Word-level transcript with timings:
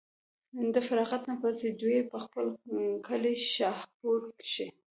د 0.73 0.75
فراغت 0.87 1.21
نه 1.29 1.35
پس 1.41 1.57
دوي 1.81 1.99
پۀ 2.09 2.17
خپل 2.25 2.45
کلي 3.07 3.33
شاهپور 3.53 4.19
کښې 4.39 4.67